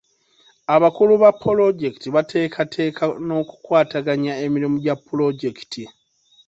Abakulu 0.75 1.13
ba 1.23 1.31
polojekiti 1.43 2.07
bateekateeka 2.15 3.03
n'okukwataganya 3.25 4.33
emirimu 4.45 4.77
gya 4.83 4.95
pulojekiti. 5.05 5.83